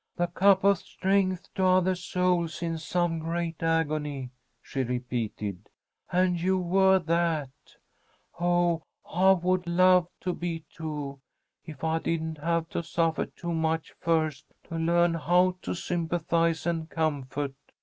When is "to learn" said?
14.69-15.13